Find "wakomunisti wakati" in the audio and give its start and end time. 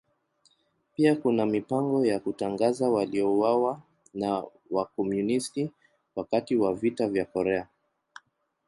4.71-6.55